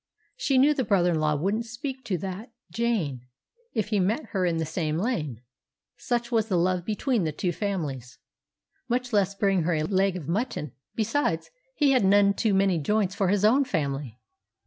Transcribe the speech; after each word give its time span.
She 0.35 0.57
knew 0.57 0.73
the 0.73 0.83
brother 0.83 1.11
in 1.11 1.19
law 1.19 1.35
wouldn't 1.35 1.67
speak 1.67 2.03
to 2.05 2.17
"that 2.17 2.51
Jane" 2.71 3.27
if 3.75 3.89
he 3.89 3.99
met 3.99 4.29
her 4.29 4.47
in 4.47 4.57
the 4.57 4.65
same 4.65 4.97
lane—such 4.97 6.31
was 6.31 6.47
the 6.47 6.57
love 6.57 6.83
between 6.85 7.23
the 7.23 7.31
two 7.31 7.51
families—much 7.51 9.13
less 9.13 9.35
bring 9.35 9.61
her 9.61 9.75
a 9.75 9.83
leg 9.83 10.17
of 10.17 10.27
mutton; 10.27 10.71
besides, 10.95 11.51
he 11.75 11.91
had 11.91 12.03
none 12.03 12.33
too 12.33 12.55
many 12.55 12.79
joints 12.79 13.13
for 13.13 13.27
his 13.27 13.45
own 13.45 13.63
family. 13.63 14.17